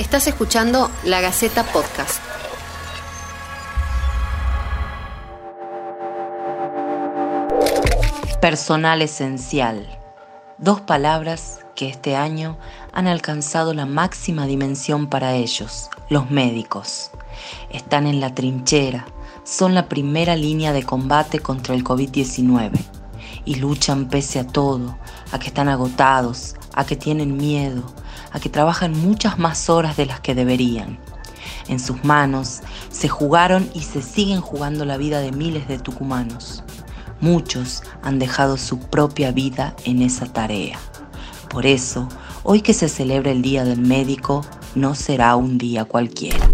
[0.00, 2.22] Estás escuchando La Gaceta Podcast.
[8.40, 9.86] Personal esencial.
[10.56, 12.56] Dos palabras que este año
[12.94, 17.10] han alcanzado la máxima dimensión para ellos, los médicos.
[17.68, 19.04] Están en la trinchera,
[19.44, 22.70] son la primera línea de combate contra el COVID-19
[23.44, 24.96] y luchan pese a todo,
[25.30, 27.82] a que están agotados, a que tienen miedo,
[28.32, 30.98] a que trabajan muchas más horas de las que deberían.
[31.68, 36.64] En sus manos se jugaron y se siguen jugando la vida de miles de tucumanos.
[37.20, 40.78] Muchos han dejado su propia vida en esa tarea.
[41.48, 42.08] Por eso,
[42.42, 44.44] hoy que se celebra el Día del Médico,
[44.74, 46.48] no será un día cualquiera.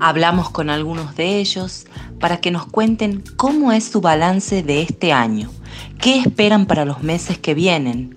[0.00, 1.86] Hablamos con algunos de ellos
[2.20, 5.50] para que nos cuenten cómo es su balance de este año,
[6.00, 8.14] qué esperan para los meses que vienen.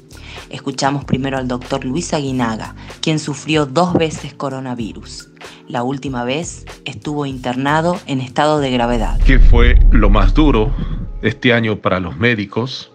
[0.52, 5.30] Escuchamos primero al doctor Luis Aguinaga, quien sufrió dos veces coronavirus.
[5.70, 9.18] La última vez estuvo internado en estado de gravedad.
[9.26, 10.76] ¿Qué fue lo más duro
[11.22, 12.92] este año para los médicos?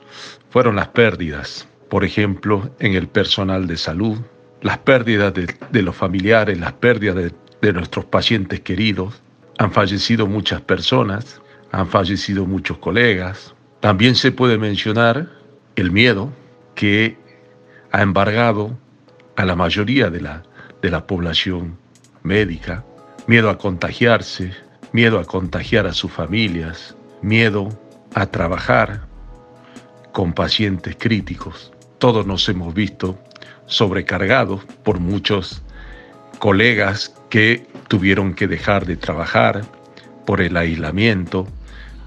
[0.50, 4.18] Fueron las pérdidas, por ejemplo, en el personal de salud,
[4.60, 9.22] las pérdidas de, los familiares, las pérdidas de, nuestros pacientes queridos.
[9.58, 11.40] Han fallecido muchas personas,
[11.72, 13.54] han fallecido muchos colegas.
[13.80, 15.30] También se puede mencionar
[15.74, 16.30] el miedo
[16.74, 17.16] que
[17.96, 18.78] ha embargado
[19.36, 20.42] a la mayoría de la,
[20.82, 21.78] de la población
[22.22, 22.84] médica,
[23.26, 24.52] miedo a contagiarse,
[24.92, 27.70] miedo a contagiar a sus familias, miedo
[28.14, 29.06] a trabajar
[30.12, 31.72] con pacientes críticos.
[31.96, 33.18] Todos nos hemos visto
[33.64, 35.62] sobrecargados por muchos
[36.38, 39.62] colegas que tuvieron que dejar de trabajar
[40.26, 41.48] por el aislamiento,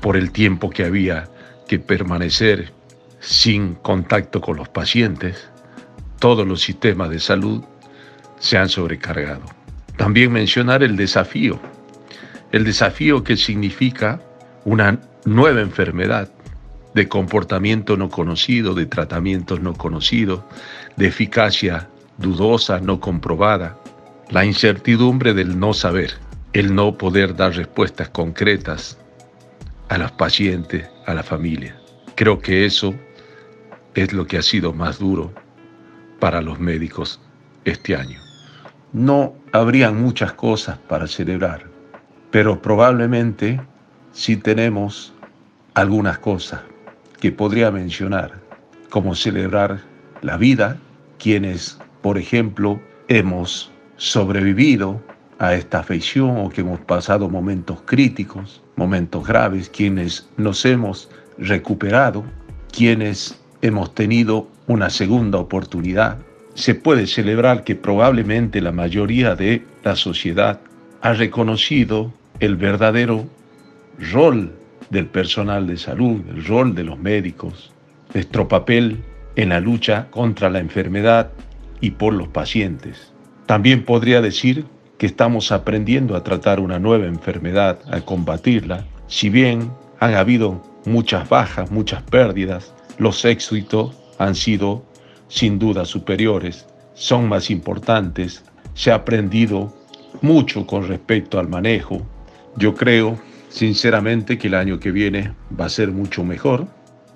[0.01, 1.27] por el tiempo que había
[1.67, 2.73] que permanecer
[3.19, 5.48] sin contacto con los pacientes.
[6.19, 7.63] Todos los sistemas de salud
[8.39, 9.45] se han sobrecargado.
[9.97, 11.59] También mencionar el desafío,
[12.51, 14.21] el desafío que significa
[14.65, 16.29] una nueva enfermedad
[16.93, 20.41] de comportamiento no conocido, de tratamientos no conocidos,
[20.97, 23.77] de eficacia dudosa, no comprobada,
[24.29, 26.13] la incertidumbre del no saber,
[26.52, 28.97] el no poder dar respuestas concretas
[29.87, 31.79] a los pacientes, a la familia.
[32.15, 32.93] Creo que eso
[33.95, 35.33] es lo que ha sido más duro
[36.19, 37.19] para los médicos
[37.65, 38.19] este año.
[38.93, 41.65] No habrían muchas cosas para celebrar,
[42.31, 43.61] pero probablemente
[44.11, 45.13] sí tenemos
[45.73, 46.61] algunas cosas
[47.19, 48.33] que podría mencionar,
[48.89, 49.81] como celebrar
[50.21, 50.77] la vida,
[51.17, 55.02] quienes, por ejemplo, hemos sobrevivido
[55.39, 62.23] a esta afección o que hemos pasado momentos críticos, momentos graves, quienes nos hemos recuperado,
[62.71, 66.19] quienes hemos tenido una segunda oportunidad,
[66.53, 70.61] se puede celebrar que probablemente la mayoría de la sociedad
[71.02, 73.27] ha reconocido el verdadero
[74.11, 74.53] rol
[74.91, 77.71] del personal de salud, el rol de los médicos,
[78.13, 79.03] nuestro papel
[79.35, 81.31] en la lucha contra la enfermedad
[81.81, 83.11] y por los pacientes.
[83.47, 84.65] También podría decir
[84.99, 88.85] que estamos aprendiendo a tratar una nueva enfermedad, a combatirla.
[89.08, 94.83] Si bien han habido muchas bajas, muchas pérdidas, los éxitos han sido
[95.27, 98.43] sin duda superiores, son más importantes,
[98.73, 99.73] se ha aprendido
[100.21, 102.02] mucho con respecto al manejo.
[102.58, 103.17] Yo creo
[103.49, 106.67] sinceramente que el año que viene va a ser mucho mejor.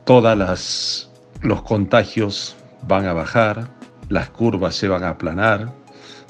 [0.06, 1.09] Todas
[1.42, 2.56] los contagios
[2.88, 3.69] van a bajar,
[4.09, 5.74] las curvas se van a aplanar.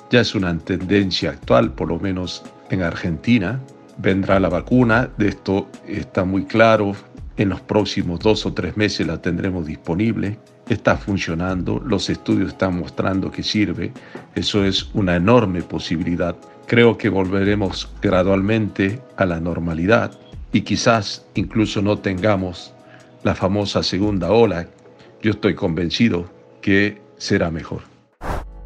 [0.10, 3.60] Ya es una tendencia actual, por lo menos en Argentina.
[3.98, 6.96] Vendrá la vacuna, de esto está muy claro.
[7.36, 10.38] En los próximos dos o tres meses la tendremos disponible
[10.70, 13.92] está funcionando, los estudios están mostrando que sirve,
[14.36, 16.36] eso es una enorme posibilidad.
[16.68, 20.12] Creo que volveremos gradualmente a la normalidad
[20.52, 22.74] y quizás incluso no tengamos
[23.24, 24.68] la famosa segunda ola.
[25.22, 26.30] Yo estoy convencido
[26.62, 27.82] que será mejor.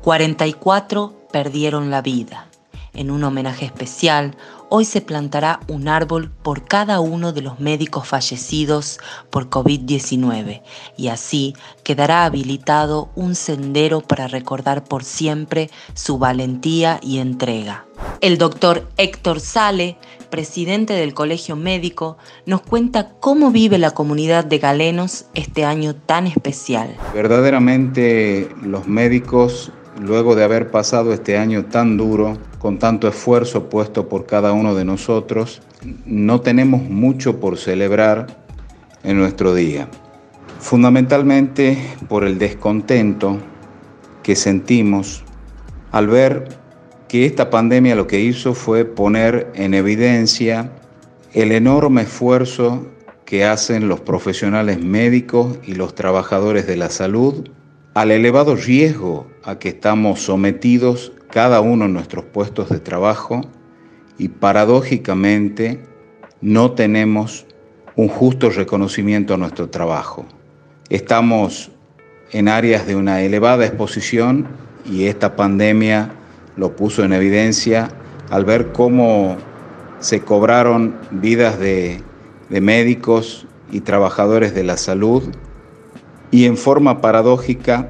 [0.01, 2.47] 44 perdieron la vida.
[2.93, 4.35] En un homenaje especial,
[4.69, 8.99] hoy se plantará un árbol por cada uno de los médicos fallecidos
[9.29, 10.61] por COVID-19
[10.97, 17.85] y así quedará habilitado un sendero para recordar por siempre su valentía y entrega.
[18.21, 19.97] El doctor Héctor Sale,
[20.29, 26.27] presidente del Colegio Médico, nos cuenta cómo vive la comunidad de galenos este año tan
[26.27, 26.95] especial.
[27.13, 34.07] Verdaderamente los médicos luego de haber pasado este año tan duro, con tanto esfuerzo puesto
[34.09, 35.61] por cada uno de nosotros,
[36.05, 38.27] no tenemos mucho por celebrar
[39.03, 39.87] en nuestro día.
[40.59, 41.77] Fundamentalmente
[42.07, 43.37] por el descontento
[44.23, 45.23] que sentimos
[45.91, 46.49] al ver
[47.07, 50.71] que esta pandemia lo que hizo fue poner en evidencia
[51.33, 52.87] el enorme esfuerzo
[53.23, 57.49] que hacen los profesionales médicos y los trabajadores de la salud
[57.97, 63.41] al elevado riesgo a que estamos sometidos cada uno en nuestros puestos de trabajo
[64.19, 65.79] y paradójicamente
[66.39, 67.47] no tenemos
[67.95, 70.27] un justo reconocimiento a nuestro trabajo.
[70.89, 71.71] Estamos
[72.33, 74.45] en áreas de una elevada exposición
[74.85, 76.11] y esta pandemia
[76.55, 77.89] lo puso en evidencia
[78.29, 79.37] al ver cómo
[79.99, 82.03] se cobraron vidas de,
[82.49, 85.23] de médicos y trabajadores de la salud
[86.31, 87.89] y en forma paradójica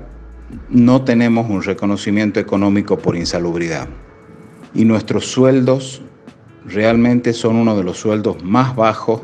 [0.69, 3.88] no tenemos un reconocimiento económico por insalubridad.
[4.74, 6.01] Y nuestros sueldos
[6.66, 9.22] realmente son uno de los sueldos más bajos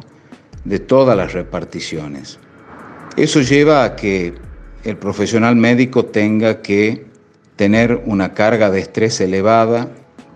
[0.65, 2.39] de todas las reparticiones.
[3.18, 4.33] Eso lleva a que
[4.83, 7.06] el profesional médico tenga que
[7.56, 9.89] tener una carga de estrés elevada,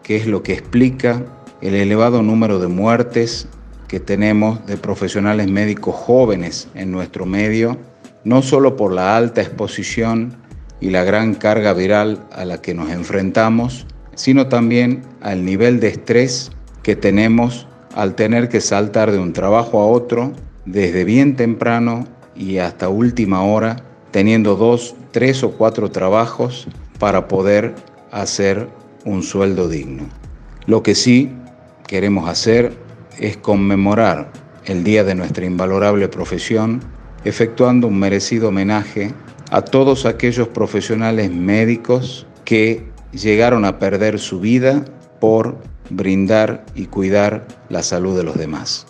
[0.03, 1.23] que es lo que explica
[1.62, 3.47] el elevado número de muertes
[3.88, 7.77] que tenemos de profesionales médicos jóvenes en nuestro medio,
[8.27, 10.35] no solo por la alta exposición
[10.81, 15.88] y la gran carga viral a la que nos enfrentamos, sino también al nivel de
[15.88, 16.51] estrés
[16.83, 20.33] que tenemos al tener que saltar de un trabajo a otro
[20.65, 22.03] desde bien temprano
[22.35, 23.77] y hasta última hora,
[24.12, 26.68] teniendo dos, tres o cuatro trabajos
[27.00, 27.75] para poder
[28.12, 28.68] hacer
[29.06, 30.03] un sueldo digno.
[30.65, 31.31] Lo que sí
[31.88, 32.73] queremos hacer
[33.19, 34.33] es conmemorar
[34.65, 36.81] el día de nuestra invalorable profesión,
[37.27, 39.13] efectuando un merecido homenaje
[39.51, 44.85] a todos aquellos profesionales médicos que llegaron a perder su vida
[45.19, 45.57] por
[45.89, 48.88] brindar y cuidar la salud de los demás.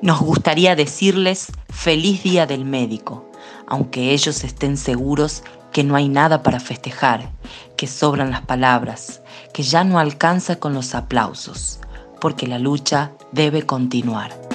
[0.00, 3.30] Nos gustaría decirles feliz día del médico,
[3.66, 5.42] aunque ellos estén seguros
[5.72, 7.30] que no hay nada para festejar,
[7.76, 9.20] que sobran las palabras,
[9.52, 11.80] que ya no alcanza con los aplausos,
[12.20, 14.47] porque la lucha debe continuar.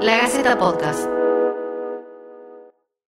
[0.00, 1.13] La Gaceta Podcast.